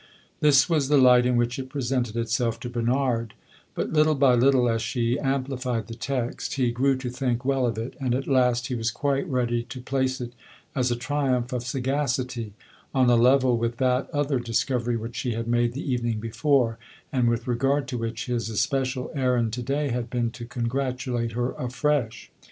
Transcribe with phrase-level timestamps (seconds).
[0.39, 3.35] This was the light in which it presented itself to Bernard;
[3.75, 7.77] but, little by little, as she amplified the text, he grew to think well of
[7.77, 10.33] it, and at last he was quite ready to place it,
[10.73, 12.53] as a triumph of sagacity,
[12.95, 16.79] on a level with that other discovery which she had made the evening before
[17.13, 21.51] and with regard to which his especial errand to day had been to congratulate her
[21.59, 22.31] afresh.